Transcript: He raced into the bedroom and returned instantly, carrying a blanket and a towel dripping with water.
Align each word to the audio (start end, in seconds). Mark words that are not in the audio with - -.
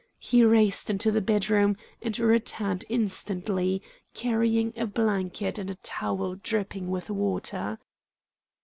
He 0.17 0.43
raced 0.43 0.89
into 0.89 1.11
the 1.11 1.21
bedroom 1.21 1.77
and 2.01 2.17
returned 2.17 2.85
instantly, 2.89 3.83
carrying 4.15 4.73
a 4.75 4.87
blanket 4.87 5.59
and 5.59 5.69
a 5.69 5.75
towel 5.75 6.37
dripping 6.41 6.89
with 6.89 7.11
water. 7.11 7.77